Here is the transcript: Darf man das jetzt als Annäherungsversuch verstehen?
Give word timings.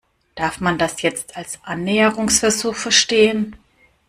Darf 0.33 0.59
man 0.61 0.79
das 0.79 1.03
jetzt 1.03 1.37
als 1.37 1.59
Annäherungsversuch 1.61 2.73
verstehen? 2.73 3.55